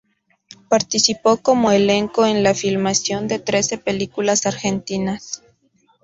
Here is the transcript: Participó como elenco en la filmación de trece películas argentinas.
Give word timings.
Participó 0.67 1.37
como 1.37 1.69
elenco 1.69 2.25
en 2.25 2.41
la 2.41 2.55
filmación 2.55 3.27
de 3.27 3.37
trece 3.37 3.77
películas 3.77 4.47
argentinas. 4.47 5.43